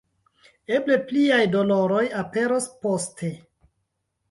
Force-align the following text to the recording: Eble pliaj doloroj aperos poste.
Eble 0.77 0.97
pliaj 1.11 1.43
doloroj 1.57 2.01
aperos 2.23 2.69
poste. 2.87 3.33